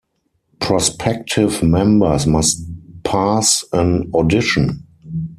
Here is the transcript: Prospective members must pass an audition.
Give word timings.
Prospective 0.59 1.61
members 1.61 2.25
must 2.25 2.59
pass 3.03 3.63
an 3.71 4.09
audition. 4.15 4.83